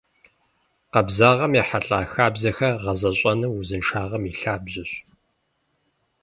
[0.91, 4.91] Къабзагъэм ехьэлӏа хабзэхэр гъэзэщӏэныр узыншагъэм и лъабжьэщ.